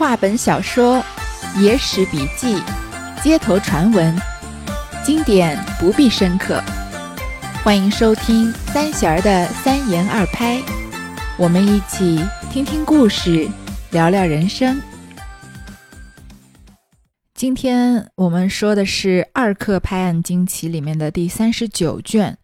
[0.00, 1.04] 话本小说、
[1.58, 2.56] 野史笔记、
[3.22, 4.18] 街头传闻，
[5.04, 6.58] 经典不必深刻。
[7.62, 10.58] 欢迎收听三弦儿的三言二拍，
[11.36, 12.18] 我们一起
[12.50, 13.46] 听听故事，
[13.90, 14.80] 聊聊人生。
[17.34, 22.32] 今天我们说的是《二课拍案惊奇》里面的第三十九卷《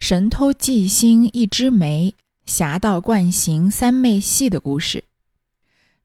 [0.00, 5.04] 神偷纪星一枝梅，侠盗惯行三妹戏》的故事。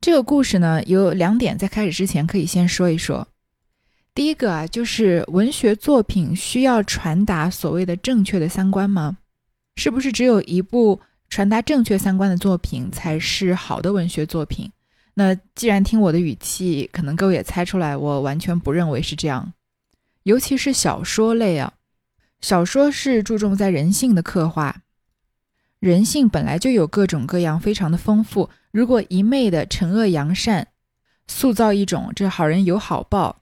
[0.02, 3.28] 这个故事呢，有两点，在开始之前可以先说一说。
[4.16, 9.18] 第一个啊，就是文学作品需要传达所谓的正确的三观吗？
[9.76, 14.72] 是不是只有一部传达正确三观的作品才是好的文学作品？
[15.16, 19.52] 那既然听我的语气，可能各位也猜出来，我完全不认为是这样。
[20.24, 21.74] 尤其是小说类啊，
[22.40, 24.82] 小说是注重在人性的刻画，
[25.80, 28.50] 人性本来就有各种各样，非常的丰富。
[28.72, 30.68] 如果一昧的惩恶扬善，
[31.28, 33.38] 塑造一种这好人有好报、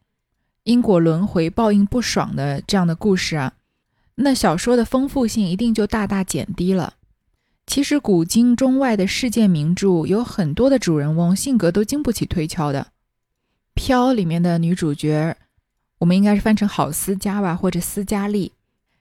[0.63, 3.53] 因果轮回、报应不爽的这样的故事啊，
[4.15, 6.93] 那小说的丰富性一定就大大减低了。
[7.65, 12.81] 其实古今中外的世界名著有很多的主人翁性格都经不起推敲的。
[13.73, 15.35] 《飘》里面的女主角，
[15.99, 18.53] 我们应该是翻成郝思嘉吧，或者斯嘉丽，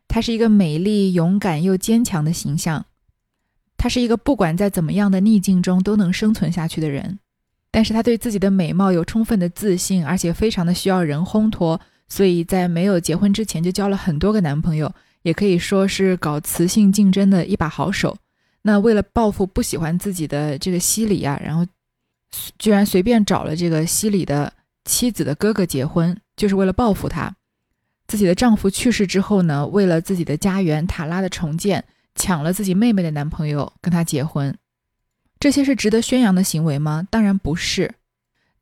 [0.09, 2.87] 她是一个美丽、勇敢又坚强的形象。
[3.77, 7.19] 他是一个不管在怎么样的逆境中都能生存下去的人，
[7.71, 14.91] 但是他对自己的美貌有充分的自信，而且非常的需要人烘托，所以在没有结婚之前就交了很多个男朋友，
[15.23, 18.17] 也可以说是搞雌性竞争的一把好手。
[18.63, 21.67] 那为了报复不喜欢自己的这个西里啊，然后
[22.59, 24.53] 居然随便找了这个西里的
[24.85, 27.37] 妻子的哥哥结婚，就是为了报复他。
[28.09, 31.85] 自己的丈夫去世之后呢，为了自己的家园塔拉的重建。
[32.17, 34.57] 抢了自己妹妹的男朋友跟她结婚，
[35.39, 37.07] 这些是值得宣扬的行为吗？
[37.09, 37.95] 当然不是。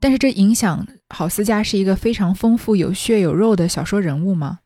[0.00, 4.58] 但是这影响郝思嘉是一个非常丰富、有血有肉的小说人物吗？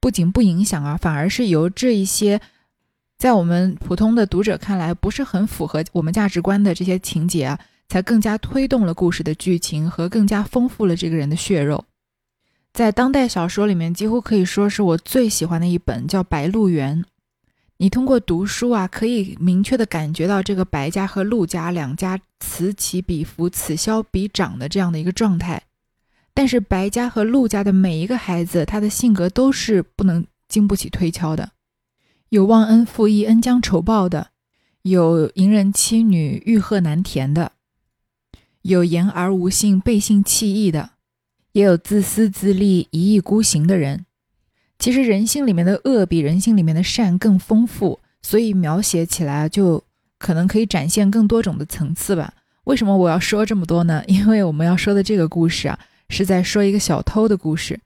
[0.00, 2.40] 不仅不影响啊，反而是由这一些
[3.18, 11.84] 在我们普通的读者看来不是很符合我们价值观的这些情节啊，才更加推动了故事的剧情和更加丰富了这个人的血肉。
[12.72, 17.02] 在当代小说里面，几乎可以说是我最喜欢的一本，叫《白鹿原》。
[17.80, 25.62] 你通过读书啊，可以明确的感觉到这个白家和陆家两家此起彼伏、此消彼长的这样的一个状态。
[26.34, 31.52] 但是白家和陆家的每一个孩子，他的性格都是不能经不起推敲的，
[32.30, 34.30] 有忘恩负义、恩将仇报的，
[34.82, 37.52] 有淫人妻女、欲壑难填的，
[38.62, 40.90] 有言而无信、背信弃义的，
[41.52, 44.04] 也有自私自利、一意孤行的人。
[44.78, 49.82] 其实人性里面的恶比人性里面的善更丰富，所以描写起来就
[50.18, 52.32] 可能可以展现更多种的层次吧。
[52.64, 54.04] 为什么我要说这么多呢？
[54.06, 55.78] 因为我们要说的这个故事啊，
[56.08, 57.80] 是在说一个小偷的故事。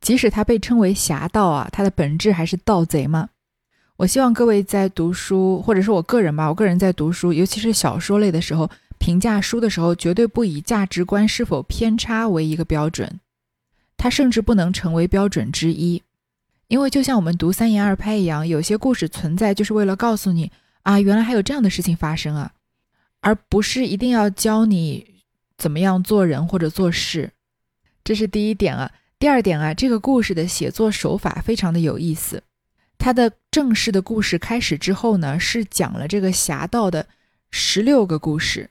[0.00, 3.30] 即使他被称为侠盗啊，他的本质还是盗贼嘛。
[3.96, 13.18] 我希望各位在读书，或者是我个人吧，我个人在读书，尤其是小说类的时候，评价书的时候，绝对不以价值观是否偏差为一个标准，
[13.96, 16.00] 它甚至不能成为标准之一。
[16.68, 20.52] 因为就像我们读三言二拍一样，有些故事存在就是为了告诉你
[20.82, 22.52] 啊，原来还有这样的事情发生啊，
[23.20, 25.22] 而不是一定要教你
[25.56, 27.32] 怎么样做人或者做事。
[28.04, 28.92] 这是第一点啊。
[29.18, 32.42] 第二点啊，这个故事的写作手法非常的有意思。
[32.98, 37.08] 它的正式的故事开始之后呢，是讲了这个侠盗的
[37.50, 38.70] 十六个故事。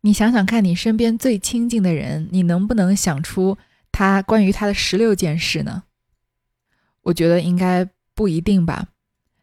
[0.00, 3.56] 你想想看，你身边最亲近的人，你能不能想出
[3.92, 5.84] 他关于他的十六件事呢？
[7.02, 8.88] 我觉得应该不一定吧。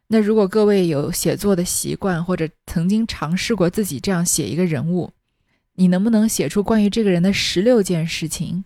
[0.08, 5.12] 那如果各位有写作的习惯，或者曾经尝试过自己这样写一个人物，
[5.76, 8.64] 你能不能写出关于这个人的十六件事情，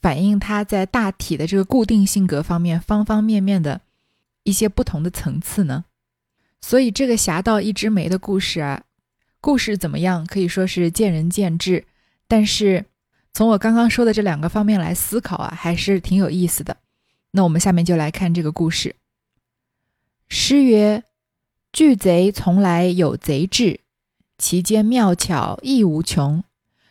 [0.00, 3.80] 反映他在大体的这个固定性格方面方方面面的
[4.44, 5.84] 一些不同的层次呢？
[6.60, 8.84] 所以这个侠盗一枝梅的故事啊，
[9.40, 11.84] 故事怎么样可以说是见仁见智，
[12.28, 12.84] 但是
[13.32, 16.76] 从我刚刚说的这两个方面来思考啊，还是挺有意思的。
[17.30, 18.96] 那我们下面就来看这个故事。
[20.28, 21.04] 诗曰
[21.72, 23.80] ：“巨贼从来有贼智，
[24.38, 26.42] 其间妙巧亦无穷。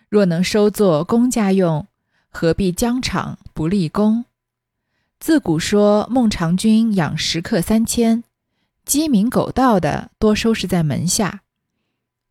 [0.09, 1.87] 若能收作公家用，
[2.29, 4.25] 何必疆场不立功？”
[5.19, 8.23] 自古说孟尝君养食客三千，
[8.85, 11.41] 鸡鸣狗盗的多收拾在门下。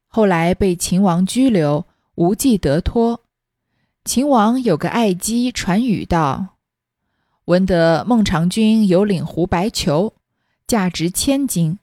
[0.06, 3.20] 后来被秦王拘留，无计得脱。
[4.04, 6.55] 秦王有个爱姬传语道。
[7.46, 10.14] 闻得孟尝君有领胡白裘，
[10.66, 11.78] 价值千金。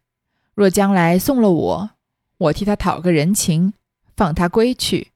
[0.53, 1.91] 若将来送了我，
[2.37, 3.71] 我替他讨个人情，
[4.13, 5.11] 放他归去。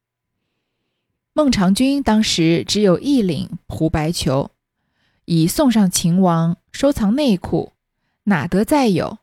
[1.33, 4.51] 孟尝君当时只有一领胡白裘，
[5.25, 7.73] 已送上秦王收藏内库，
[8.23, 9.17] 哪得再有？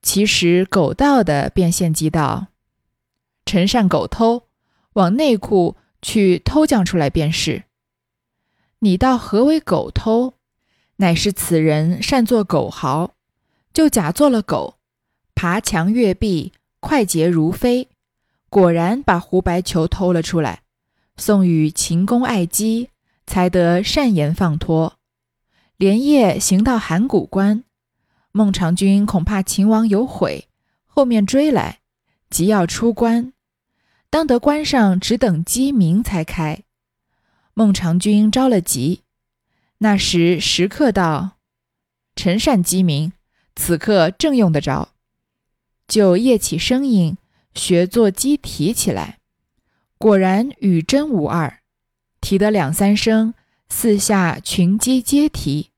[0.00, 2.46] 其实狗盗的便献计道
[3.44, 4.44] ：“臣善狗偷，
[4.94, 7.64] 往内库去偷将出来便是。
[8.80, 10.34] 你道何为狗偷？
[10.96, 13.12] 乃是此人擅作狗豪，
[13.72, 14.78] 就假做了狗，
[15.34, 17.88] 爬墙越壁，快捷如飞，
[18.48, 20.62] 果然把胡白球偷了出来。”
[21.18, 22.88] 送与秦公爱姬，
[23.26, 24.94] 才得善言放脱。
[25.76, 27.64] 连夜行到函谷关，
[28.32, 30.48] 孟尝君恐怕秦王有悔，
[30.86, 31.80] 后面追来，
[32.30, 33.34] 急要出关。
[34.08, 36.62] 当得关上，只等鸡鸣才开。
[37.54, 39.02] 孟尝君着了急，
[39.78, 41.38] 那时时刻道
[42.16, 43.12] ：“陈善鸡鸣，
[43.56, 44.90] 此刻正用得着。”
[45.88, 47.16] 就夜起声音，
[47.54, 49.18] 学做鸡啼起来。
[49.98, 51.60] 果然与真无二，
[52.20, 53.34] 啼得两三声，
[53.68, 55.70] 四下群鸡皆啼。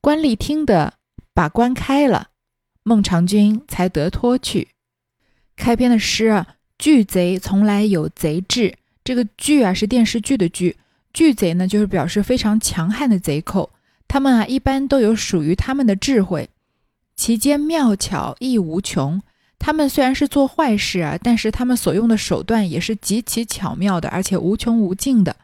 [0.00, 0.94] 官吏听得，
[1.32, 2.30] 把关开了，
[2.82, 4.68] 孟尝君才得脱去。
[5.56, 8.76] 开篇的诗啊，巨贼从来有贼志。
[9.04, 10.76] 这个巨啊是电视剧的剧，
[11.14, 13.70] 巨贼呢就是表示非常强悍的贼寇。
[14.06, 16.50] 他们啊一般都有属于他们的智慧，
[17.16, 19.22] 其间妙巧亦无穷。
[19.58, 25.34] 他们虽然是做坏事啊，但是他们所用的手段也是极其巧妙的，而且无穷无尽的。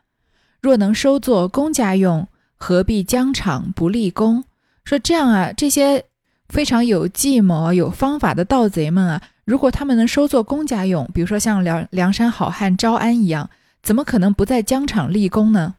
[0.60, 4.44] 若能收作公家用，何必疆场不立功？
[4.84, 6.04] 说这样啊，这些
[6.48, 13.48] 非常有计谋、有方法的盗贼们啊，如果他们能收作公家用，比如说像梁梁山好汉招安一样，
[13.82, 15.76] 怎么可能不在疆场立功呢？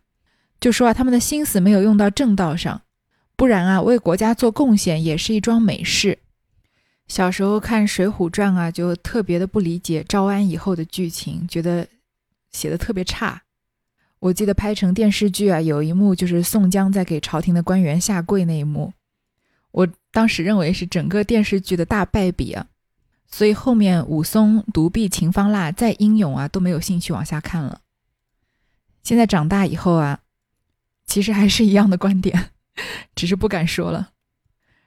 [0.59, 2.81] 就说啊，他们的心思没有用到正道上，
[3.35, 6.19] 不然啊，为国家做贡献也是一桩美事。
[7.07, 11.87] 小时候看《水浒传》啊，就特别的不理解招安以后的剧情，觉得
[12.51, 13.41] 写的特别差。
[14.19, 18.93] 我记得拍成电视剧啊，有一幕就是宋江在给朝廷的官员下跪那一幕，
[19.71, 22.67] 我当时认为是整个电视剧的大败笔啊，
[23.29, 27.81] 所以后面武松独臂秦方腊再英勇啊，都没有兴趣往下看了。
[29.03, 30.19] 现在长大以后啊，
[31.05, 32.51] 其实还是一样的观点，
[33.15, 34.11] 只是不敢说了。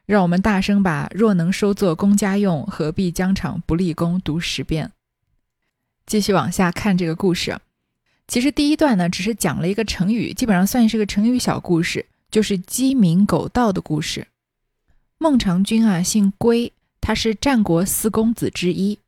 [0.06, 4.92] 让我们大声把“若能收作公家用，何必疆场不立功”读十遍。
[6.06, 7.58] 继续往下看这个故事。
[8.28, 14.26] 其实第一段呢，只是讲了一个成语，基本上算是个成语小故事，就是鸡鸣狗盗的故事。
[15.16, 18.98] 孟尝君啊，姓归，他是战国四公子之一。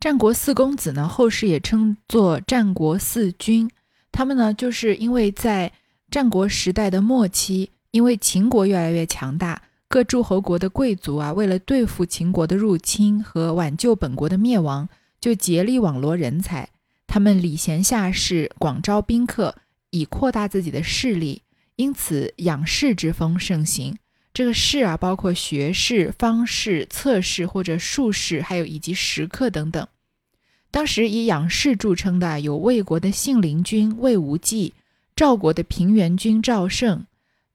[0.00, 3.70] 战国四公子呢，后世也称作战国四君。
[4.14, 5.72] 他们呢，就是因为在
[6.08, 9.60] 战国时代的末期，因为秦国越来越强大。
[9.88, 14.88] 各诸侯国的贵族啊，为了对付秦国的入侵和挽救本国的灭亡，
[15.20, 16.68] 就竭力网罗人才。
[17.08, 19.56] 他们礼贤下士，广招宾客，
[19.90, 21.42] 以扩大自己的势力。
[21.74, 23.96] 因此，养士之风盛行。
[24.32, 29.88] 这个士啊，包括学士、方士、侧士或者术士，还有以及食客等等。
[30.74, 34.74] 当时以养士著称的有魏国的信陵君魏无忌，
[35.14, 37.06] 赵国的平原君赵胜。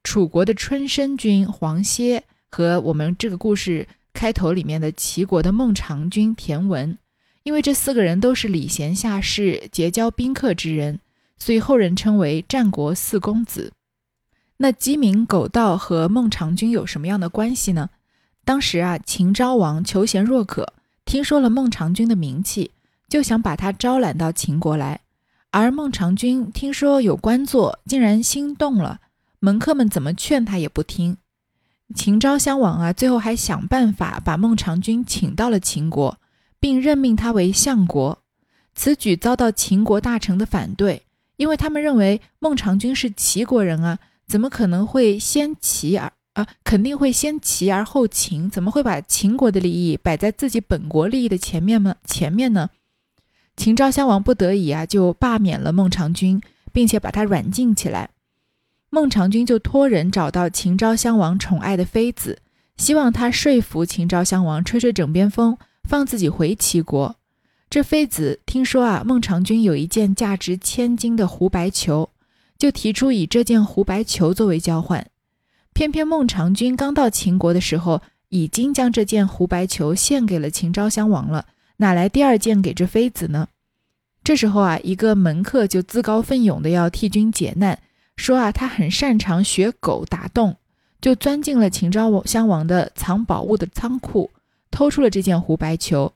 [0.05, 6.97] 楚国的春申君黄歇和我们这个故事开头里面的齐国的孟尝君田文，
[7.43, 11.01] 因为这四个人都是礼贤下士、结交宾客之人，
[11.37, 13.73] 所以后人称为战国四公子。
[14.55, 17.89] 那鸡鸣狗盗和孟尝君有什么样的关系呢？
[18.45, 20.71] 当时啊，秦昭王求贤若渴，
[21.03, 22.71] 听说了孟尝君的名气，
[23.09, 25.01] 就想把他招揽到秦国来。
[25.51, 28.99] 而孟尝君听说有官做，竟然心动了。
[29.39, 31.17] 门客们怎么劝他也不听，
[31.95, 36.19] 秦昭襄王啊，最后还想办法把孟尝君请到了秦国，
[36.59, 38.19] 并任命他为相国。
[38.75, 41.03] 此举遭到秦国大臣的反对，
[41.37, 43.97] 因为他们认为孟尝君是齐国人啊，
[44.27, 46.45] 怎么可能会先齐而啊？
[46.63, 51.95] 肯定会先齐而后秦，怎么会把秦国的利益摆在自己本国利益的前面吗？
[52.05, 52.69] 前面呢？
[53.59, 58.11] 秦昭襄王不得已啊，就罢免了孟尝君，并且把他软禁起来。
[58.89, 62.39] 孟尝君就托人找到秦昭襄王宠爱的妃子，
[62.77, 67.17] 希望他说服秦昭襄王吹吹枕边风，放自己回齐国。
[67.69, 72.11] 这妃子听说啊，孟尝君有一件价值千金的胡白球，
[72.57, 75.05] 就提出以这件胡白球作为交换。
[75.73, 81.47] 偏偏孟尝君刚到秦国的时候，已经将这件胡白球献给了秦昭襄王了，
[81.81, 83.47] 哪来第二件给这妃子呢？
[84.21, 87.79] 这时候啊，一个门客就自告奋勇的要替君解难。
[88.17, 90.57] 说啊，他很擅长学狗打洞，
[90.99, 94.29] 就钻进了秦昭襄王的藏宝物的仓库，
[94.69, 96.11] 偷出了这件胡白球。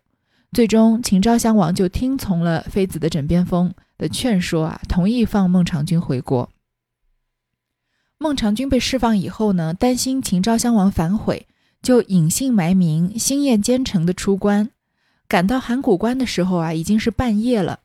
[0.52, 6.50] 最终，秦昭襄王就听从了妃子的枕边风，的劝说啊，同意放孟尝君回国。
[8.18, 11.48] 孟尝君被释放以后呢，担心秦昭襄王反悔，
[11.82, 14.70] 就隐姓埋名、星夜兼程的出关。
[15.34, 17.80] 赶到函谷关的时候啊，已经是半夜了。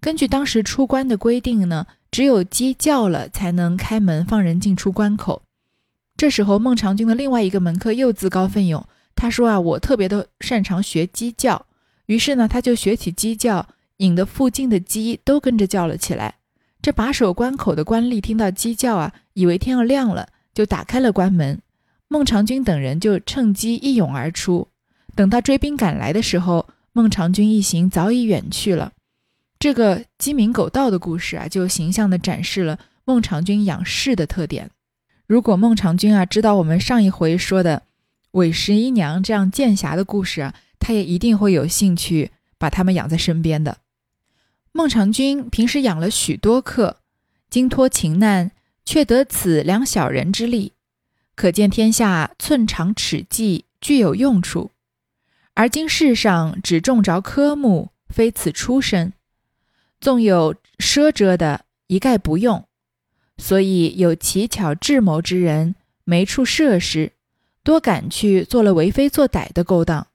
[0.00, 5.42] 根据当时出关的规定呢，只有鸡叫了才能开门放人进出关口。
[6.16, 11.66] 这时候，孟尝君的另外一个门客又自告奋勇，他说啊，我特别的擅长学鸡叫。
[12.06, 13.66] 于是呢，他就学起鸡叫，
[13.96, 16.36] 引得附近的鸡都跟着叫了起来。
[16.80, 21.60] 这把守关口的官吏听到鸡叫啊，以为天要亮了，就打开了关门。
[22.06, 24.68] 孟尝君等人就趁机一涌而出。
[25.16, 28.92] 等到追兵赶来的时候，孟尝君一行早已远去了。
[29.58, 34.70] 这个鸡鸣狗盗的故事啊，就形象地展示了孟尝君养士的特点。
[35.26, 37.84] 如果孟尝君啊知道我们上一回说的
[38.32, 43.78] 韦十一娘这样剑侠的故事啊，他也一定会有兴趣把他们养在身边的。
[44.72, 46.98] 孟尝君平时养了许多客，
[47.48, 48.50] 经脱情难，
[48.84, 50.72] 却得此两小人之力，
[51.34, 54.71] 可见天下寸长尺计具有用处。
[55.54, 59.12] 而今世上只种着科目，非此出身。
[60.00, 62.64] 纵有奢遮的，一概不用。
[63.38, 67.12] 所以有奇巧智谋之人，没处设施，
[67.62, 70.06] 多赶去做了为非作歹的勾当。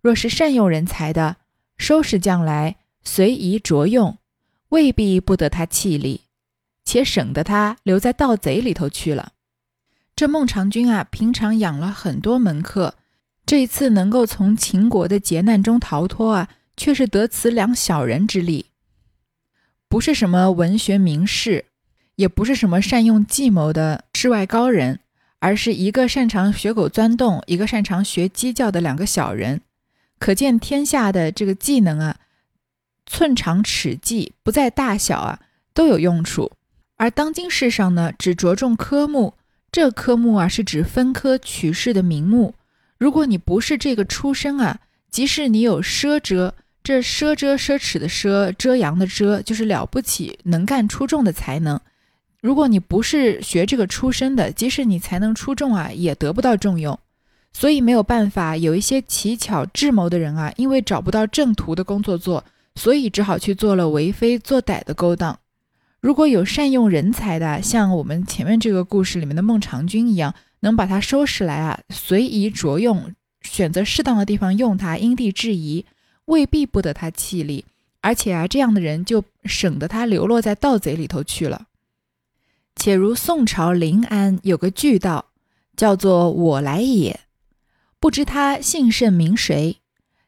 [0.00, 1.36] 若是善用人才的，
[1.76, 4.18] 收拾将来随宜着用，
[4.68, 6.22] 未必不得他气力，
[6.84, 9.32] 且省得他留在盗贼里头去了。
[10.14, 12.96] 这孟尝君啊，平常养了很多门客，
[13.48, 18.66] 这一次能够从秦国的劫难中逃脱啊，却是得此两小人之力。
[19.88, 21.64] 不是什么文学名士，
[22.16, 25.00] 也不是什么善用计谋的世外高人，
[25.38, 29.62] 而是一个擅长学狗钻洞，一个擅长学鸡叫的两个小人。
[30.18, 32.18] 可见天下的这个技能啊，
[33.06, 35.40] 寸长尺计不在大小啊，
[35.72, 36.52] 都有用处。
[36.98, 39.32] 而当今世上呢，只着重科目，
[39.72, 42.52] 这科目啊是指分科取士的名目。
[42.98, 46.54] 如果你不是这个出身啊，即使你有奢遮。
[46.80, 51.78] 这奢遮奢侈的奢，遮阳的遮，就是了不起、能干、出众的才能。
[52.40, 56.98] 如果你不是学这个出身的，即使你才能出众啊，也得不到重用。
[57.52, 62.42] 所以没有办法，有一些奇巧智谋的人啊，因为找不到正途的工作做，
[62.76, 65.38] 所以只好去做了为非作歹的勾当。
[66.00, 75.86] 如果有善用人才的，像我们前面这个故事里面的孟尝君一样，能把他收拾来啊，随意着用，选择适当的地方用它，因地制宜。
[76.26, 77.64] 未必不得他气力，
[78.02, 81.68] 而且啊，这样的人就省得他流落在盗贼里头去了。
[82.76, 85.30] 且如宋朝临安有个巨盗，
[85.74, 87.20] 叫做我来也，
[87.98, 89.78] 不知他姓甚名谁，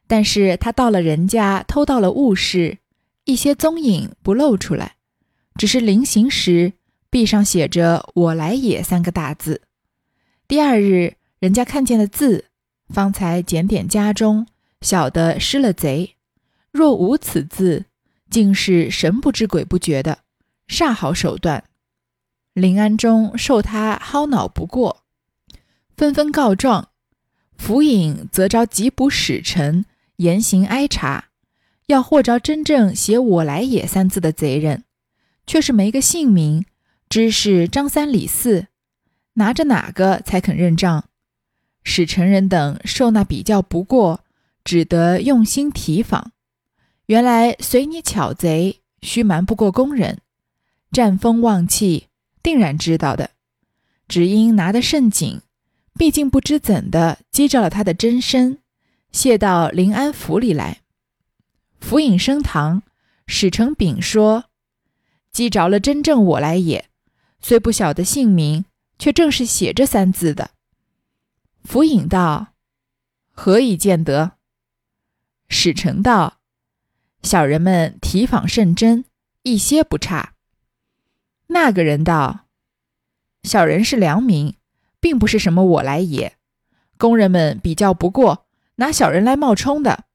[0.07, 2.79] 但是他到了人家偷到了物事，
[3.25, 4.95] 一些踪影不露出来，
[5.55, 6.73] 只是临行时
[7.11, 9.61] 壁上写着“我来也”三个大字。
[10.51, 12.47] 第二日，人家看见了字，
[12.89, 14.45] 方才检点家中。
[14.81, 16.17] 晓得失了贼，
[16.73, 17.85] 若无此字，
[18.29, 20.17] 竟是神不知鬼不觉的，
[20.67, 21.63] 煞好手段。
[22.53, 25.03] 临安中受他薅恼不过，
[25.95, 26.89] 纷纷告状。
[27.57, 29.85] 府尹则招缉捕使臣，
[30.17, 31.29] 严刑挨查，
[31.85, 34.83] 要获着真正写“我来也”三字的贼人，
[35.47, 36.65] 却是没个姓名，
[37.07, 38.67] 知是张三李四，
[39.33, 41.05] 拿着哪个才肯认账？
[41.83, 44.23] 使臣人等受那比较不过。
[44.63, 46.33] 只得用心提防，
[47.07, 50.19] 原来随你巧贼，须瞒不过工人，
[50.91, 52.09] 战风望气，
[52.43, 53.31] 定然知道的。
[54.07, 55.41] 只因拿得甚紧，
[55.95, 58.59] 毕竟不知怎的击着了他的真身，
[59.11, 60.81] 卸到临安府里来。
[61.79, 62.83] 府尹升堂，
[63.25, 64.45] 使臣禀说，
[65.31, 66.85] 击着了真正我来也，
[67.41, 68.63] 虽不晓得姓名，
[69.01, 70.51] 却正是写这三字的。
[71.63, 72.53] 府尹道：
[73.31, 74.33] 何以见得？
[75.49, 76.39] 使臣道
[77.23, 79.03] ：“小人们提访甚真，
[79.41, 80.35] 一些不差。”
[81.49, 82.45] 那个人道
[83.41, 84.55] ：“小人是良民，
[84.99, 86.37] 并不是什么我来也。
[86.99, 90.05] 工人们比较不过，拿小人来冒充的。”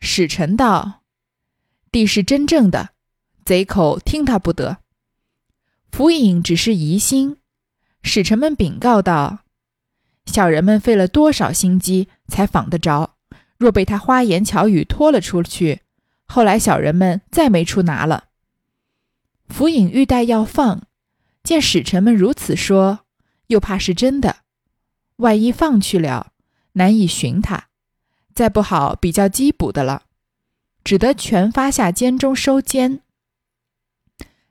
[0.00, 1.02] 使臣道
[1.92, 2.90] ：“地是真正的，
[3.44, 4.78] 贼口听他不得。”
[5.92, 7.36] 府尹只是疑心，
[8.02, 9.40] 使臣们禀告道
[10.26, 13.16] ：“小人们费了多少心机，才访得着。”
[13.58, 15.82] 若被他花言巧语拖了出去，
[16.24, 18.28] 后来小人们再没处拿了。
[19.48, 20.84] 府尹欲待要放，
[21.42, 23.00] 见使臣们如此说，
[23.48, 24.38] 又怕是真的，
[25.16, 26.32] 万一放去了，
[26.72, 27.68] 难以寻他，
[28.34, 30.04] 再不好比较缉捕的了，
[30.82, 33.02] 只得全发下监中收监。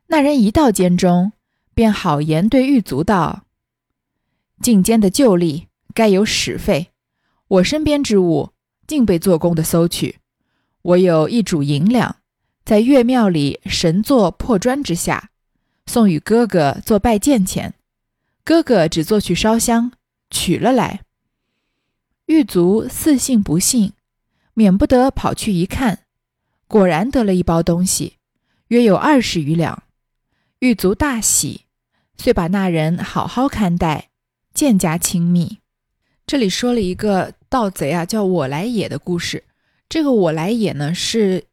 [0.07, 1.31] 那人一到监中，
[1.79, 3.45] 便好言对狱卒道
[4.61, 6.91] ：“进监的旧吏该有使费，
[7.47, 8.51] 我身边之物
[8.85, 10.17] 尽被做工的搜取。
[10.81, 12.17] 我有一主银两，
[12.65, 15.29] 在岳庙里神座破砖之下，
[15.85, 17.75] 送与哥哥做拜见钱。
[18.43, 19.93] 哥哥只做去烧香，
[20.29, 21.05] 取了来。
[22.25, 23.93] 狱卒似信不信，
[24.53, 25.99] 免不得跑去一看，
[26.67, 28.17] 果然得了一包东西，
[28.67, 29.83] 约有二十余两。”
[30.59, 31.61] 狱卒大喜，
[32.19, 34.09] 遂把那人好好看待，
[34.53, 35.59] 渐加亲密。
[36.27, 39.43] 这里说了一个盗贼啊，叫我来也的故事。
[39.87, 41.45] 这个我来也呢，是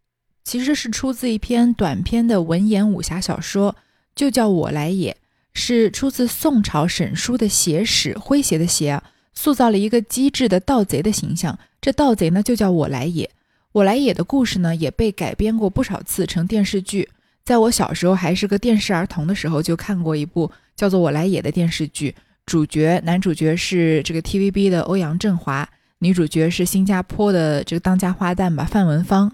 [0.45, 3.77] 其实是出自一篇短篇的文言武侠小说，
[4.15, 5.17] 就叫我来也，
[5.55, 11.59] 是出自宋朝沈书的写史，诙谐的谐啊，塑造了一个机智的盗贼的形象。
[11.81, 13.31] 这盗贼呢，就叫我来也。
[13.73, 17.09] 我来也的故事呢，也被改编过不少次，成电视剧。
[17.47, 22.13] 在我小时候还是个电视儿童的时候，就看过一部叫做《我来也》的电视剧，
[22.45, 25.69] 主角男主角是这个 TVB 的欧阳震华，
[26.01, 29.31] 女主角是新加坡的这个当家花旦吧范文芳。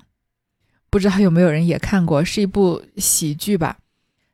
[0.91, 3.79] 不知道有没有人也看过，是一部喜剧吧？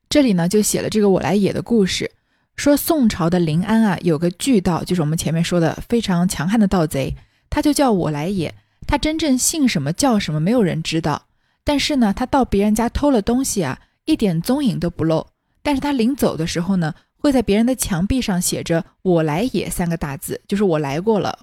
[0.09, 2.11] 这里呢就写了这个《我来也》的故事，
[2.57, 7.15] 说宋朝的临安啊有个巨盗，就是我们前面说的非常强悍的盗贼，
[7.49, 8.53] 他就叫我来也，
[8.89, 11.28] 他真正姓什么叫什么，没有人知道。
[11.69, 15.27] 但是呢，他到别人家偷了东西啊，一点踪影都不露。
[15.63, 21.41] 但是他临走的时候呢，会在别人的墙壁上写着“我来也”三个大字，就是我来过了。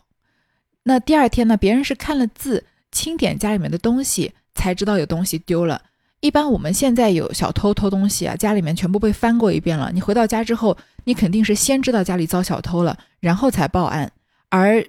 [0.81, 5.79] 那第二天呢，别人是看了字，清点家里面的东西，才知道有东西丢了。
[6.21, 9.91] 一般我们现在有小偷偷东西啊，家里面全部被翻过一遍了。
[9.93, 14.11] 你回到家之后，你肯定是先知道家里遭小偷了，然后才报案。
[14.49, 14.83] 而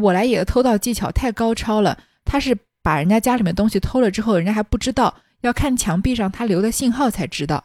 [0.00, 2.56] 我来也的偷盗技巧太高超了，他是。
[2.82, 7.64] 把人家家里面东西偷了之后，人家还不知道，要看墙壁上他留的信号才知道。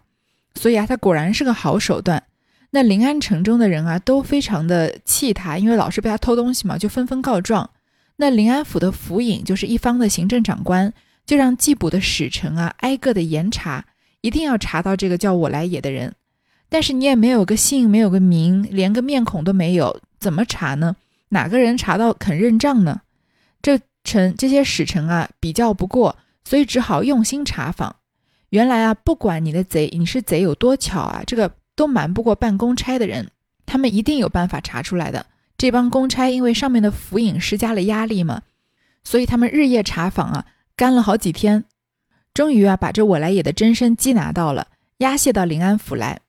[0.55, 2.23] 所以啊，他果然是个好手段。
[2.71, 7.69] 那临安城中的人啊，都非常的气他，因为老是被他偷东西嘛，就纷纷告状。
[8.17, 10.93] 那临安府的府尹就是一方的行政长官，
[11.25, 13.85] 就让缉捕的使臣啊，挨个的严查，
[14.21, 16.13] 一定要查到这个叫我来也的人。
[16.67, 20.97] 但是你也没有个姓，没有个名，连个面孔都没有，怎么查呢？
[21.29, 23.01] 哪个人查到肯认账呢？
[23.61, 23.79] 这。
[24.05, 26.15] 臣这些使臣啊，比较不过，
[26.45, 27.97] 所以只好用心查访。
[28.49, 33.29] 原来啊，不管你的贼，你是贼有多巧啊，这个都瞒不过办公差的人，
[33.65, 35.25] 他们一定有办法查出来的。
[35.57, 38.43] 这帮公差因为上面的府尹施加了压力嘛，
[39.03, 41.65] 所以他们日夜查访啊，干了好几天，
[42.33, 44.67] 终于啊，把这我来也的真身缉拿到了，
[44.99, 46.21] 押解到临安府来。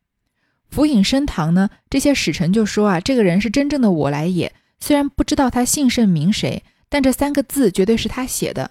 [0.69, 6.65] 府尹升堂呢，这些使臣就说啊，这个人是真正的我来也，虽然不知道他姓甚名谁。
[6.89, 8.71] 但这三个字绝对是他写的，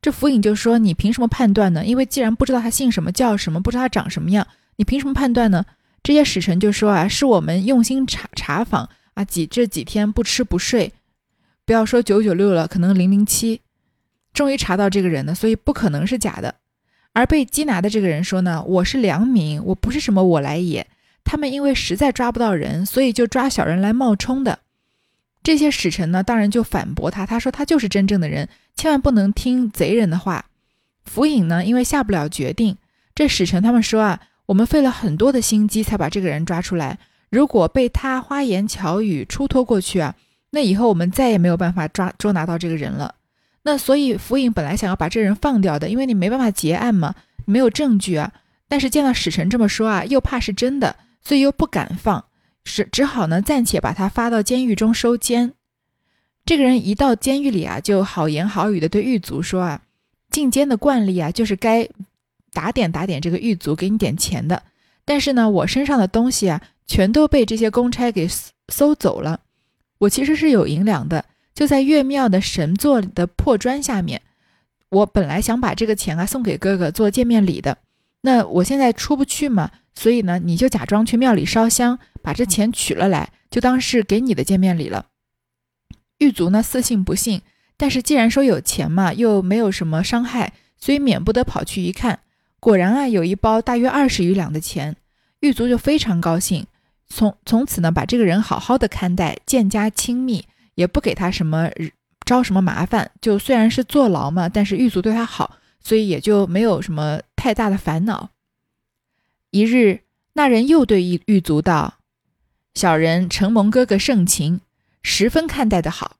[0.00, 1.84] 这府尹就说：“你凭什么判断呢？
[1.84, 4.46] 因为既然不知道他姓什么叫什么，不知道他长什么样，
[4.76, 5.64] 你凭什么判断呢？”
[6.02, 10.92] 这些使臣就说：“啊，是我们用心查查访啊，几这几天不吃不睡，
[11.66, 13.60] 不要说九九六了，可能零零七，
[14.32, 16.54] 终于查到这个人了，所以不可能是假的。”
[17.12, 20.86] 而被缉拿的这个人说呢：“我是良民，我不是什么我来也。
[21.24, 24.60] 他们因为实在抓不到人，所以就抓小人来冒充的。”
[25.42, 27.24] 这些使臣呢，当然就反驳他。
[27.24, 30.46] 他说他就是真正的人，千万不能听贼人的话。
[31.04, 32.76] 府尹呢，因为下不了决定。
[33.14, 36.98] 这使臣他们说啊，我们费了很多的心机才把这个人抓出来。
[37.30, 40.14] 如果被他花言巧语出脱过去啊，
[40.50, 43.14] 那以后我们再也没有办法抓捉拿到这个人了。
[43.62, 48.32] 那所以府尹本来想要把这人放掉的，因为你没办法结案嘛，没有证据啊。
[48.68, 52.24] 但是见到使臣这么说啊，又怕是真的，所以又不敢放。
[52.64, 55.54] 是只好呢，暂且把他发到监狱中收监。
[56.44, 59.82] 这个人一到监狱里啊，就好言好语的对狱卒说啊
[60.30, 61.88] ：“进监的惯例啊，就是该
[62.52, 64.62] 打点打点这个狱卒，给你点钱的。
[65.04, 68.28] 但是呢，我身上的东西啊，全都被这些公差给
[68.68, 69.40] 搜走了。
[69.98, 74.22] 我其实是有银两的，就在岳庙的神座的破砖下面。
[74.88, 77.76] 我本来想把这个钱啊送给哥哥做见面礼的。
[78.22, 85.06] 那我现在出不去嘛。”所以呢，你就假装去庙里烧香，把这钱取了来，就当是给你的见面礼了。
[86.18, 87.42] 狱卒呢，似信不信，
[87.76, 92.20] 但是既然说有钱嘛，又没有什么伤害，所以免不得跑去一看。
[92.60, 94.96] 果然啊，有一包大约二十余两的钱，
[95.40, 96.66] 狱卒就非常高兴，
[97.08, 101.68] 从从此呢，把这个人好好的看待，渐加亲密，也不给他什么
[102.24, 103.10] 招什么麻烦。
[103.20, 108.30] 就虽然是坐牢嘛，但是狱卒对他好，所以也就没有什么太大的烦恼。
[109.50, 111.98] 一日，那人又对狱狱卒道
[112.74, 114.60] ：“小人承蒙哥哥盛情，
[115.02, 116.16] 十分看待的好，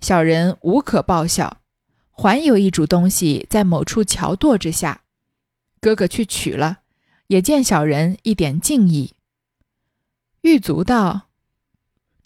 [0.00, 1.60] 小人无可报效。
[2.12, 5.02] 还有一主东西在某处桥垛之下，
[5.80, 6.80] 哥哥去取了，
[7.28, 9.14] 也见小人一点敬意。
[10.42, 11.28] 狱卒道：“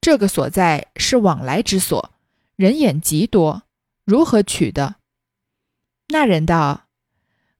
[0.00, 2.14] 这个所在是往来之所，
[2.56, 3.62] 人眼极多，
[4.04, 4.96] 如何取的？”
[6.12, 6.88] 那人道：“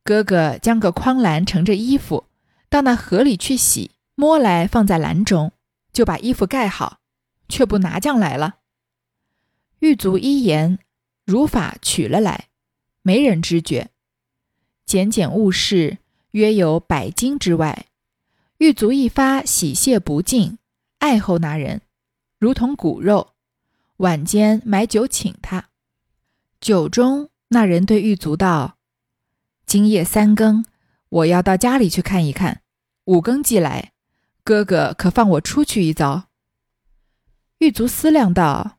[0.05, 2.27] 哥哥将个筐篮盛着衣服，
[2.69, 5.53] 到那河里去洗，摸来放在篮中，
[5.91, 7.01] 就把衣服盖好，
[7.49, 8.57] 却不拿将来了。”
[9.81, 10.79] 狱卒一言，
[11.25, 12.49] 如法取了来，
[13.01, 13.89] 没人知觉。
[14.85, 15.97] 简简物事，
[16.33, 17.87] 约有百斤之外。
[18.59, 20.59] 狱卒一发喜谢不尽，
[20.99, 21.81] 爱后那人，
[22.39, 23.33] 如同骨肉。
[23.97, 25.71] 晚间买酒请他。
[26.61, 28.79] 酒中那人对狱卒道
[29.67, 30.65] ：“今夜三更，
[31.11, 32.63] 我要到家里去看一看。
[33.05, 33.93] 五更即来，
[34.43, 36.29] 哥哥可放我出去一遭？”
[37.61, 38.79] 狱卒思量道。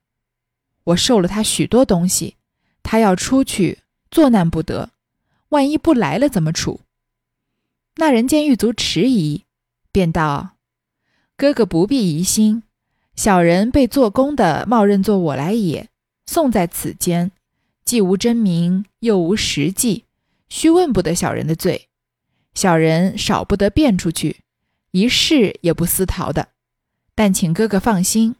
[0.85, 2.37] 我受了他许多东西，
[2.81, 4.89] 他要出去作难不得，
[5.49, 6.81] 万一不来了怎么处？
[7.97, 9.43] 那人见狱卒迟疑，
[9.91, 10.55] 便道
[11.37, 12.63] ：“哥哥不必疑心，
[13.15, 15.89] 小人被做工的冒认作我来也，
[16.25, 17.31] 送在此间，
[17.85, 20.05] 既无真名，又无实迹，
[20.49, 21.89] 须问不得小人的罪。
[22.53, 24.41] 小人少不得变出去，
[24.91, 26.49] 一事也不私逃的。
[27.15, 28.35] 但请哥哥放心，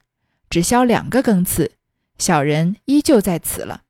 [0.49, 1.73] 只消两个更次。”
[2.19, 3.83] 小人依旧在此了。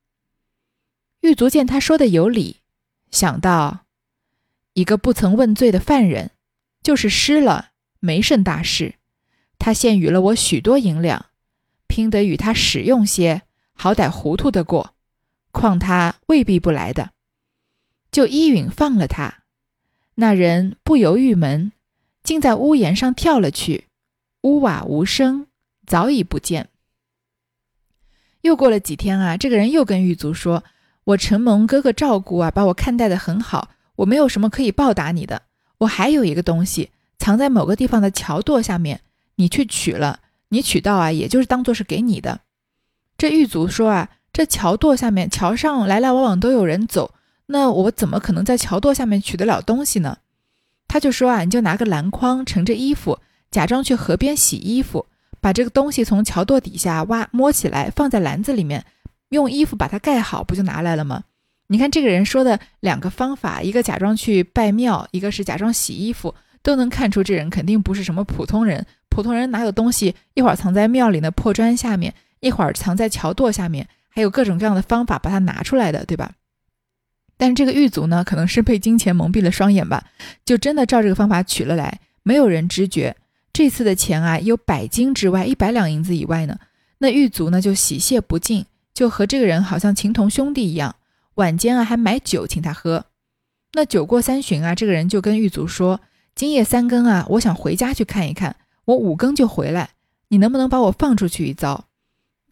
[1.20, 2.56] 狱卒见他说的有理，
[3.10, 3.84] 想到
[4.72, 6.30] 一个不曾问罪的犯人，
[6.82, 8.94] 就是失了没甚大事。
[9.58, 11.26] 他现与了我许多银两，
[11.86, 13.42] 拼得与他使用些，
[13.74, 14.94] 好歹糊涂的过。
[15.54, 17.12] 况他未必不来的，
[18.12, 19.44] 就依允放了他。
[20.16, 21.72] 那人不由狱门，
[22.22, 23.86] 竟在屋檐上跳了去，
[24.42, 25.46] 屋瓦无声，
[25.86, 26.68] 早已不见。
[28.42, 30.64] 又过了几天啊，这个人又跟狱卒说
[31.04, 35.42] ：“我承蒙哥哥照顾啊，把我看待的很好，我没有什么可以报答你的。
[35.78, 39.00] 我还有一个东西藏在某个地方的桥垛下面，
[39.36, 42.42] 你去取了，你取到啊，也就是当做是给你的。”
[43.16, 47.14] 这狱卒说啊：“这桥垛下面，桥上来来往往都有人走，
[47.46, 50.18] 那我怎么可能在桥垛下面取得了东西呢？”
[50.88, 53.20] 他就说啊：“你就拿个篮筐盛着衣服，
[53.50, 55.06] 假装去河边洗衣服。”
[55.40, 58.84] 把这个东西从桥垛底下挖摸起来，放在篮子里面，
[59.28, 61.22] 用衣服把它盖好，不就拿来了吗？
[61.66, 68.84] 你看这个人说的两个方法，一个假装去拜庙，一个是假装洗衣服，都能看出这人肯定不是什么普通人。
[69.10, 76.34] 普通人哪有东西一会儿藏在庙里的破砖下面，一会儿藏在桥垛下面，还有各种各样的方法把它拿出来的，对吧？
[77.36, 80.04] 但是这个狱卒呢，可能是被金钱蒙蔽了双眼吧，
[80.44, 83.16] 就真的照这个方法取了来，没有人知觉。
[83.52, 86.60] 这次的钱啊，有百金之外，一百两银子以外呢。
[86.98, 90.94] 那狱卒呢，就喜谢不尽，就和这个人好像情同兄弟一样。
[91.34, 93.06] 晚间啊，还买酒请他喝。
[93.72, 96.00] 那酒过三巡啊，这个人就跟狱卒说
[96.36, 99.90] ：“今夜三更啊，我想回家去看一看，我五更就回来，
[100.28, 101.86] 你能不能把我放出去一遭？”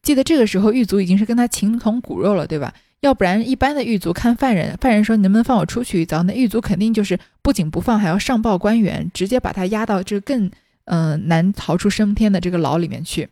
[0.02, 2.74] 记得这个时候，狱卒已经是跟他情同骨肉了，对吧？
[3.00, 10.50] 要不然一般的狱卒看犯人，犯人说你能不能放我出去一遭，那狱卒肯定就是不仅不放，还要上报官员，直接把他押到这更。
[10.84, 13.28] 嗯，难逃出升天的这个牢里面去。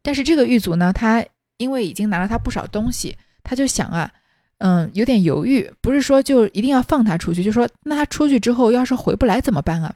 [0.00, 1.22] 但是这个狱卒呢，他
[1.58, 4.10] 因为已经拿了他不少东西，他就想啊，
[4.56, 9.94] 嗯，有点犹豫，不是说就一定要放他出去，就说那他出去之后要是回不来怎么办啊？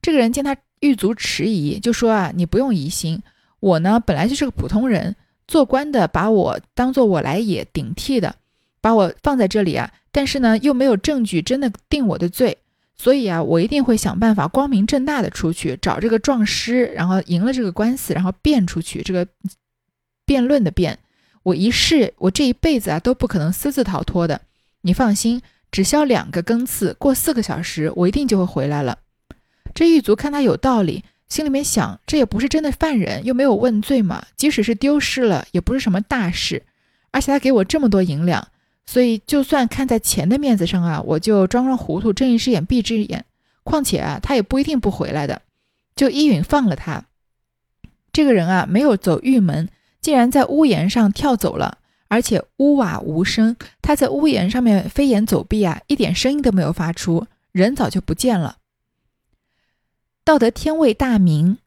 [0.00, 3.22] 这个人见他狱卒迟疑，就说啊，你不用疑心，
[3.62, 5.14] 我呢本来就是个普通人，
[5.46, 8.34] 做官的把我当做我来也顶替的，
[8.80, 12.58] 把我放在这里啊，但是呢又没有证据真的定我的罪。
[12.96, 19.00] 所以啊，我一定会想办法光明正大的出去找这个壮师，然后赢了这个官司，然后辩出去。
[19.02, 19.26] 这个
[20.24, 20.98] 辩论的辩，
[21.44, 24.40] 我一世，我这一辈子啊都不可能私自逃脱的。
[24.82, 28.98] 你放心，只消两个更次，过四个小时，我一定就会回来了。
[29.72, 36.62] 这狱卒看他有道理，心里面想，这也不是真的犯人，又没有问罪嘛，即使是丢失了，也不是什么大事，
[37.10, 38.48] 而且他给我这么多银两。
[38.84, 43.24] 所以，就算看在钱的面子上啊，我就装装糊涂，睁一只眼闭一只眼。
[43.62, 45.40] 况且啊，他也不一定不回来的，
[45.96, 47.06] 就依允放了他。
[48.12, 49.70] 这个人啊，没有走狱门，
[50.02, 53.56] 竟然在屋檐上跳走了，而且屋瓦无声。
[53.80, 58.56] 他在屋檐上面飞檐走壁啊，一点声音都没有发出，人早就不见了。
[60.24, 61.58] 道得天未大明，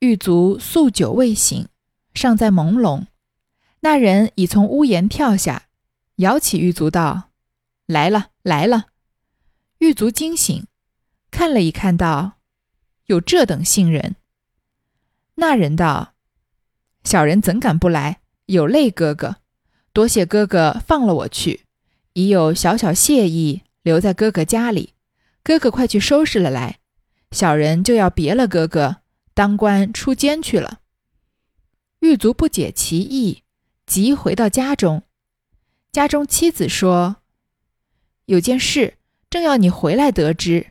[0.00, 1.66] 狱卒宿酒未醒，
[2.12, 3.06] 尚在朦胧，
[3.80, 5.68] 那人已从屋檐跳下。
[6.16, 7.30] 摇起狱卒道
[7.86, 8.88] ：“来了，来了。”
[9.80, 10.66] 狱卒惊醒，
[11.30, 12.34] 看了一看，道
[13.06, 14.16] ：“有这等信人。”
[15.36, 16.12] 那人道
[17.02, 18.20] ：“小人怎敢不来？
[18.46, 19.36] 有累哥哥，
[19.94, 21.62] 多谢哥哥放了我去，
[22.12, 24.92] 已有小小谢意，留在哥哥家里。
[25.42, 26.78] 哥哥快去收拾了来，
[27.32, 28.98] 小人就要别了哥哥，
[29.34, 30.80] 当官出监去了。”
[32.00, 33.42] 狱卒不解其意，
[33.86, 35.02] 急回到家中。
[35.90, 37.16] 家中妻子说
[38.26, 40.68] ：“有件事，正要你回来得知。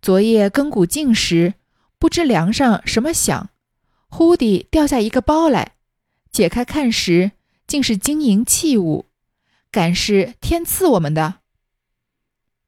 [0.00, 1.54] 昨夜更鼓尽时，
[1.98, 3.50] 不知梁上什么响，
[4.08, 5.76] 忽地掉下一个包来，
[6.30, 7.32] 解开看时，
[7.66, 9.06] 竟是金银器物，
[9.70, 11.40] 敢是天赐我们的。”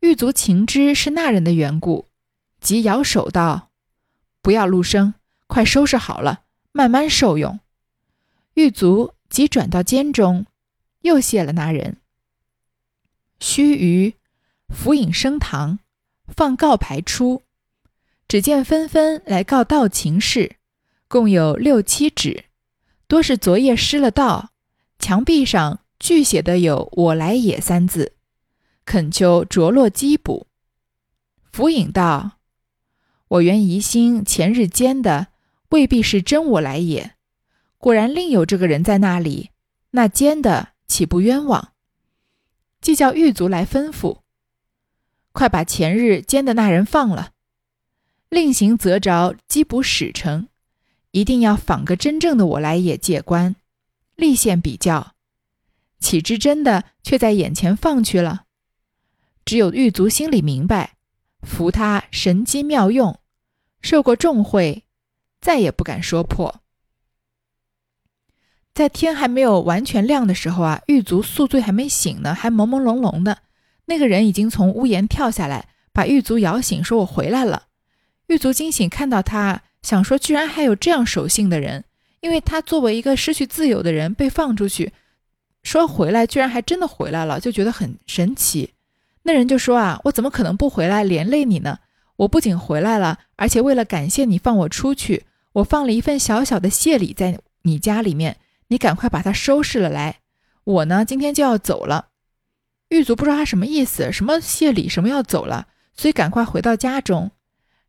[0.01, 2.08] 狱卒情知是那人的缘故，
[2.61, 3.71] 即摇手道
[4.43, 5.15] ：“不要录声，
[5.47, 6.43] 快收拾好了，
[6.73, 7.61] 慢慢受用。”
[8.55, 10.47] 狱卒即转到监中。
[11.03, 11.99] 又谢了那人。
[13.39, 14.15] 须臾，
[14.69, 15.79] 府尹升堂，
[16.27, 17.43] 放告牌出，
[18.27, 20.57] 只见纷纷来告盗情事，
[21.07, 22.47] 共有六七纸，
[23.07, 24.51] 多是昨夜失了盗，
[24.99, 28.15] 墙壁上俱写的有“我来也”三字，
[28.85, 30.49] 恳求着落缉捕。
[31.53, 32.38] 府尹道
[33.29, 35.29] ：“我原疑心前日奸的
[35.71, 37.15] 未必是真我来也，
[37.79, 39.51] 果然另有这个人在那里，
[39.91, 41.73] 那奸的。”岂不冤枉？
[42.81, 44.21] 即叫狱卒来吩咐，
[45.33, 47.33] 快把前日奸的那人放了，
[48.31, 50.49] 另行择着缉捕使臣，
[51.11, 53.55] 一定要访个真正的我来也借官，
[54.17, 55.13] 立宪比较。
[56.01, 58.47] 岂知真的却在眼前放去了？
[59.45, 60.97] 只有狱卒心里明白，
[61.43, 63.19] 服他神机妙用，
[63.81, 64.85] 受过重贿，
[65.41, 66.61] 再也不敢说破。
[68.75, 73.39] 在天还没有完全亮的时候啊，狱卒宿醉还没醒呢，还朦朦胧胧的。
[73.87, 77.65] 那个人已经从屋檐跳下来，把狱卒摇醒，说：“我回来了。”
[78.29, 81.85] 狱卒惊醒，看到他，想说：“居然还有这样守信的人！”
[82.21, 84.93] 因为他作为一个失去自由的人被放出去，
[85.63, 88.75] 说回来，居然还真的回来了，就觉得很神奇。
[89.29, 91.81] 那人就说：“啊，我怎么可能不回来连累你呢？
[92.17, 98.39] 我不仅回来了，而且为了感谢你放我出去，我放了一份小小的谢礼在你家里面。”
[98.71, 100.21] 你赶快把它收拾了来，
[100.65, 102.09] 我呢今天就要走了。
[102.89, 107.31] 狱卒不知道他什么意思，什么谢礼，什么要走了，所以赶快回到家中。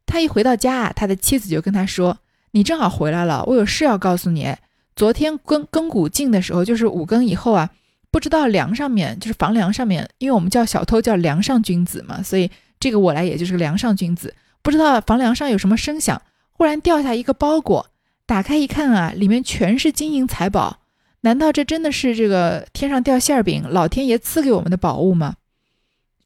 [0.06, 2.20] 他一回到家啊，他的妻子就跟他说
[2.52, 4.56] ：“你正好回来了，我有事要告诉你。
[4.94, 7.70] 昨天更更鼓进的时候，就是五更以后啊，
[8.12, 14.34] 不知道梁上面就是房梁上面，因为我们叫小偷叫梁上君子嘛，所以这个我来也就是个梁上君子。
[14.62, 17.88] 不知道房梁上有什么声响，忽然掉下一个包裹。”
[18.26, 20.82] 打开一看啊，里面全是金银财宝。
[21.22, 25.36] 难道这真的是这个天上掉馅儿饼，老天爷赐给我们的宝物吗？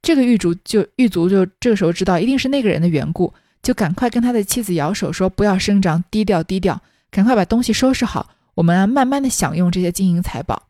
[0.02, 10.64] 这个狱卒就狱卒就这个时候知道一定是那个人的缘故，就赶快跟他的妻子摇手说：“不要声张，低调低调，赶快把东西收拾好，我们啊慢慢的享用这些金银财宝。”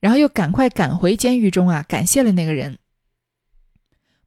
[0.00, 2.78] 然后又赶快赶回监狱中啊，感谢了那个人。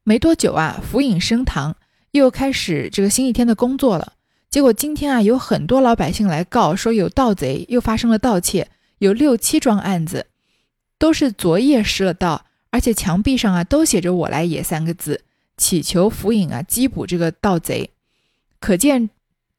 [0.02, 1.76] 没多久啊，府尹升堂，
[2.12, 4.12] 又开始这个新一天的工作了。
[4.50, 10.26] 结果今天啊，有很多老百姓来告说有盗贼，又发生了盗窃，有六七桩案子，
[10.98, 15.22] 都是昨夜失了盗，而且墙壁上啊都写着“我来也”三个字，
[15.56, 17.90] 祈求府尹啊缉捕这个盗贼。
[18.60, 19.10] 可见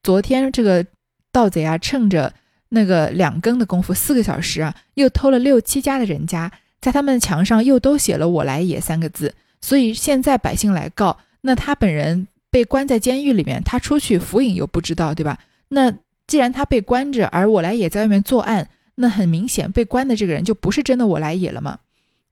[0.02, 0.86] 昨天这个
[1.32, 2.34] 盗贼啊，趁着
[2.70, 6.52] 那个两更的功夫，四个小时啊，又偷了六七家的人家，
[6.82, 12.28] 在他们的墙上又都写了“我来也”三个字，所以现在百姓来告，那他本人。
[12.52, 15.40] 被关在监狱里面，他出去，府尹又不知道，对吧？
[15.68, 15.94] 那
[16.26, 21.80] 既然他被关着，而我来也在外面作案，那很明显，被关的这个人就不是真的我来也了嘛。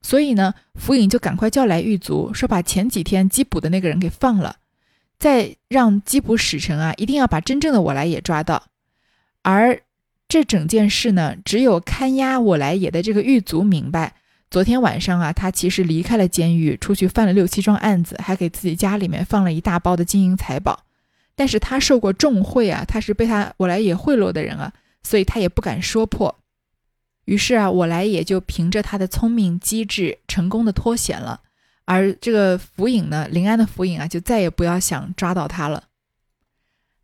[0.02, 4.56] 所以呢，府尹就赶快叫来狱卒，说把前几天缉捕的那个人给放了，
[5.20, 8.64] 再让缉捕使臣啊，一定要把真正的我来也抓到。
[9.42, 9.82] 而
[10.34, 14.16] 这整件事呢，只有看押我来也的这个狱卒明白。
[14.50, 20.86] 昨天晚上啊，他其实离开了监狱，出去犯了六七桩案子，还给自己家里面放了一大包的金银财宝。
[21.36, 26.40] 但是他受过重贿啊，他是被他我来也贿赂的人啊，所以他也不敢说破。
[27.26, 31.42] 于是啊，我来也就凭着他的聪明机智，成功的脱险了。
[31.86, 35.84] 而这个府尹呢，临安的府尹啊，就再也不要想抓到他了。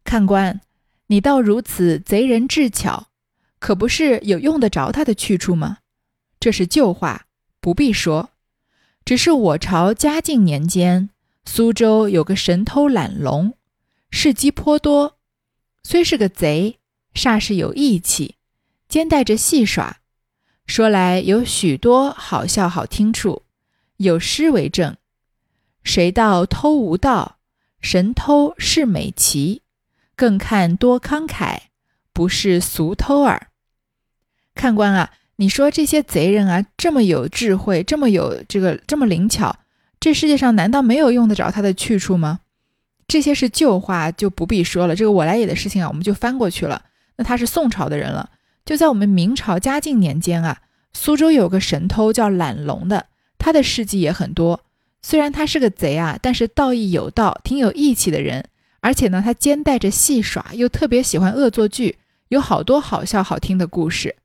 [0.04, 0.62] 看官，
[1.06, 3.09] 你倒如此贼人智巧，
[3.60, 5.80] 可不是有用得着他的去处吗？
[6.40, 7.28] 这是旧话。
[7.62, 8.30] 不必说，
[9.04, 11.10] 只是我朝嘉靖年间，
[11.44, 13.54] 苏州有个神偷懒龙，
[14.10, 15.18] 事迹颇多。
[15.84, 16.80] 虽是个贼，
[17.14, 18.36] 煞是有义气，
[18.88, 19.98] 兼带着戏耍。
[20.68, 23.44] 说来有许多好笑好听处，
[23.98, 24.96] 有诗为证
[25.84, 27.40] ：“谁道偷无道，
[27.82, 29.64] 神偷是美奇。
[30.16, 31.64] 更看多慷慨，
[32.14, 33.48] 不是俗偷耳。”
[34.60, 35.10] 看官啊！
[35.38, 39.56] 你说这些贼人啊，这么有智慧，这么有这个这么灵巧，
[40.02, 42.42] 这世界上难道没有用得着他的去处吗？
[43.08, 44.98] 这些是旧话，就不必说了。
[44.98, 46.82] 这个我来也的事情啊，我们就翻过去了。
[47.16, 48.30] 那他是宋朝的人了，
[48.66, 50.58] 就在我们明朝嘉靖年间啊，
[50.92, 53.06] 苏州有个神偷叫懒龙的，
[53.38, 54.66] 他的事迹也很多。
[55.02, 58.44] 虽然他是个贼啊，但是道义有道，挺有义气的人。
[58.82, 64.18] 而且呢，他兼带着戏耍，又特别喜欢恶作剧，有好多好笑好听的故事。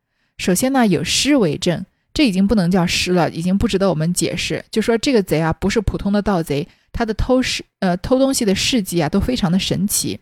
[0.44, 4.62] 首先呢，有诗为证，这已经不能叫诗了，已经不值得我们解释。
[4.70, 10.20] 就说这个贼啊，不是普通的盗贼，他的偷事呃偷东西的事迹啊，都非常的神奇。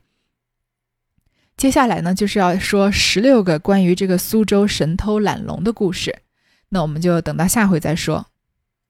[1.56, 6.20] 接下来呢，就是要说十六个关于这个苏州神偷懒龙的故事，
[6.68, 8.28] 那我们就等到下回再说。